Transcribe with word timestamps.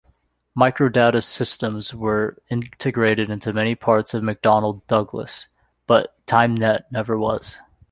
Microdata's 0.57 1.27
systems 1.27 1.93
were 1.93 2.35
integrated 2.49 3.29
into 3.29 3.53
many 3.53 3.75
parts 3.75 4.15
of 4.15 4.23
McDonnell 4.23 4.81
Douglas, 4.87 5.45
but 5.85 6.15
Tymnet 6.25 6.91
never 6.91 7.19
was. 7.19 7.59